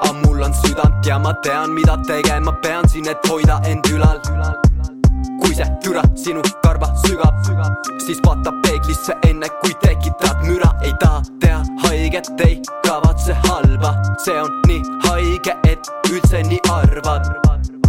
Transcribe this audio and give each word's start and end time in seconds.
ammulan 0.00 0.52
südant 0.52 1.06
ja 1.06 1.18
ma 1.18 1.34
tean, 1.42 1.70
mida 1.70 1.96
tegema 2.06 2.52
pean 2.62 2.88
siin, 2.88 3.08
et 3.08 3.28
hoida 3.28 3.60
end 3.66 3.84
ülal. 3.90 4.20
Kui 5.40 5.54
see 5.54 5.66
türa 5.82 6.02
sinu 6.14 6.42
karva 6.62 6.88
sügab, 7.06 7.34
siis 8.06 8.20
vaata 8.26 8.52
peeglisse 8.62 9.16
enne 9.28 9.48
kui 9.62 9.74
tekitad 9.82 10.44
müra, 10.44 10.70
ei 10.82 10.92
taha 11.00 11.22
teha 11.40 11.62
haiget, 11.84 12.30
ei 12.46 12.60
kavatse 12.84 13.34
halba, 13.48 13.94
see 14.24 14.38
on 14.40 14.52
nii 14.68 14.82
haige, 15.08 15.56
et 15.70 15.90
üldse 16.10 16.42
nii 16.42 16.60
arvad. 16.70 17.32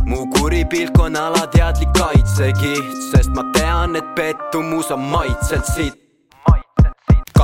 Mu 0.07 0.25
kuri 0.37 0.65
pilk 0.65 0.99
on 0.99 1.15
alateadlik 1.15 1.93
kaitsekiht, 1.97 2.91
sest 3.11 3.29
ma 3.35 3.43
tean, 3.53 3.95
et 3.95 4.15
pettumus 4.15 4.91
on 4.91 5.01
maitselt 5.11 5.65
siit 5.75 6.06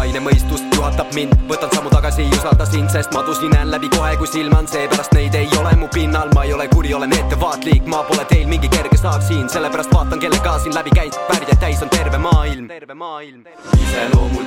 kaine 0.03 0.19
mõistus 0.19 0.63
juhatab 0.75 1.13
mind, 1.15 1.35
võtan 1.47 1.71
sammu 1.71 1.91
tagasi, 1.93 2.25
ei 2.25 2.35
usalda 2.35 2.65
sind, 2.67 2.91
sest 2.91 3.13
madusin 3.15 3.55
läbi 3.71 3.87
kohe, 3.93 4.17
kui 4.19 4.27
silman, 4.27 4.67
seepärast 4.67 5.15
neid 5.15 5.37
ei 5.39 5.47
ole 5.59 5.71
mu 5.79 5.87
pinnal, 5.93 6.31
ma 6.35 6.43
ei 6.43 6.51
ole 6.55 6.67
kuri, 6.73 6.91
olen 6.97 7.15
ettevaatlik, 7.15 7.87
ma 7.87 8.03
pole 8.09 8.27
teil 8.27 8.49
mingi 8.51 8.71
kerge 8.73 8.99
saak 8.99 9.23
siin, 9.23 9.47
sellepärast 9.49 9.93
vaatan, 9.95 10.19
kellega 10.19 10.57
siin 10.65 10.75
läbi 10.75 10.91
käid, 10.97 11.15
vääride 11.31 11.55
täis 11.61 11.83
on 11.85 11.93
terve 11.93 12.19
maailm, 12.19 12.67
terve 12.67 12.97
maailm. 12.99 13.45
iseloomult 13.79 14.42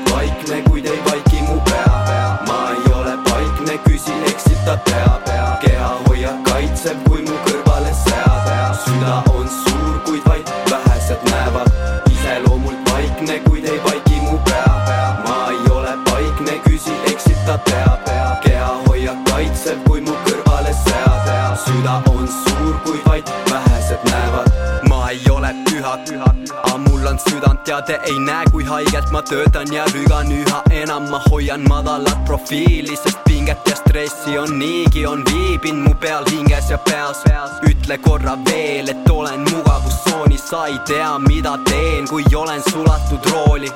ta 17.46 17.58
teab, 17.58 18.42
keha 18.42 18.70
hoiab 18.86 19.18
kaitsev, 19.30 19.78
kui 19.86 20.00
mu 20.00 20.14
kõrvale 20.26 20.72
sead. 20.82 21.28
süda 21.64 21.94
on 22.10 22.26
suur, 22.28 22.74
kui 22.84 22.98
vaid 23.06 23.30
vähesed 23.50 24.02
näevad. 24.10 24.50
ma 24.88 24.98
ei 25.10 25.30
ole 25.30 25.52
püha, 25.68 25.92
püha, 26.08 26.30
aga 26.62 26.78
mul 26.88 27.06
on 27.06 27.18
südant 27.18 27.68
ja 27.68 27.80
te 27.82 27.98
ei 28.10 28.18
näe, 28.18 28.44
kui 28.52 28.64
haigelt 28.64 29.12
ma 29.12 29.22
töötan 29.22 29.72
ja 29.72 29.84
rügan 29.94 30.32
üha 30.40 30.62
enam. 30.82 31.08
ma 31.10 31.20
hoian 31.30 31.68
madalat 31.68 32.24
profiili, 32.24 32.96
sest 32.96 33.18
pinget 33.24 33.70
ja 33.70 33.76
stressi 33.76 34.38
on 34.38 34.58
niigi, 34.58 35.06
on 35.06 35.22
viibinud 35.30 35.88
mu 35.88 35.94
peal 36.00 36.24
hinges 36.30 36.70
ja 36.70 36.78
peas. 36.78 37.22
ütle 37.70 37.98
korra 37.98 38.36
veel, 38.50 38.88
et 38.88 39.10
olen 39.10 39.46
mugavustsoonis, 39.52 40.48
sa 40.50 40.66
ei 40.66 40.78
tea, 40.86 41.18
mida 41.18 41.58
teen, 41.70 42.08
kui 42.08 42.24
olen 42.34 42.62
sulatud 42.70 43.30
rooli, 43.32 43.70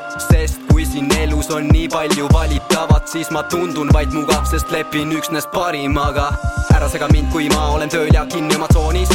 siin 0.92 1.18
elus 1.18 1.50
on 1.50 1.68
nii 1.68 1.88
palju 1.88 2.28
valitavat, 2.32 3.08
siis 3.08 3.30
ma 3.30 3.42
tundun 3.42 3.92
vaid 3.92 4.12
mugav, 4.12 4.44
sest 4.50 4.70
lepin 4.70 5.12
üksnes 5.12 5.46
parimaga. 5.52 6.32
ära 6.74 6.88
sega 6.88 7.08
mind, 7.12 7.30
kui 7.32 7.48
ma 7.48 7.68
olen 7.74 7.88
tööl 7.88 8.10
ja 8.14 8.26
kinni 8.26 8.54
oma 8.56 8.66
tsoonis. 8.68 9.10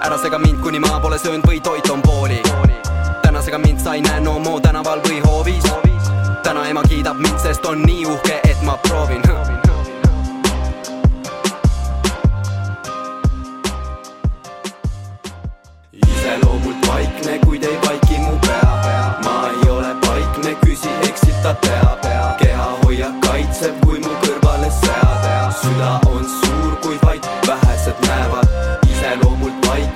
ära 0.00 0.18
sega 0.18 0.38
mind, 0.38 0.60
kuni 0.62 0.78
ma 0.78 1.00
pole 1.00 1.18
söönud 1.18 1.46
või 1.48 1.60
toit 1.60 1.90
on 1.90 2.02
pooli. 2.02 2.40
tänasega 3.22 3.58
mind 3.58 3.80
sa 3.80 3.94
ei 3.94 4.00
näe 4.00 4.20
no 4.20 4.38
mo 4.38 4.60
tänaval 4.60 5.00
või 5.08 5.20
hoovis. 5.26 5.64
täna 6.42 6.66
ema 6.68 6.82
kiidab 6.82 7.16
mind, 7.18 7.38
sest 7.38 7.64
on 7.66 7.82
nii 7.82 8.06
uhke, 8.06 8.40
et 8.44 8.62
ma 8.62 8.76
proovin 8.88 9.22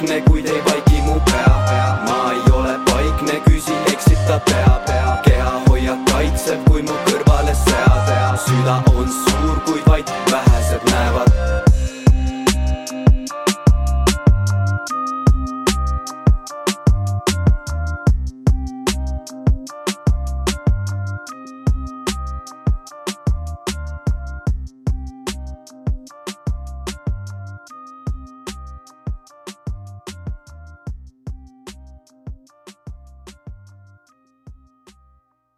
vaikne, 0.08 0.20
kuid 0.30 0.46
ei 0.46 0.62
vaigi 0.64 1.02
mu 1.02 1.20
pea, 1.20 1.54
pea. 1.68 1.98
ma 2.06 2.32
ei 2.32 2.52
ole 2.52 2.78
vaikne, 2.90 3.40
küsi, 3.44 3.72
eksitab 3.92 4.44
pea, 4.44 4.80
pea. 4.86 5.20
keha 5.24 5.60
hoiab 5.68 6.04
kaitseb, 6.10 6.64
kui 6.70 6.82
mu 6.82 6.96
kõrvale 7.06 7.54
sead. 7.54 8.12
süda 8.46 8.82
on 8.96 9.08
suur, 9.08 9.60
kuid 9.66 9.84
vaid 9.86 10.14
vähe. 10.30 10.47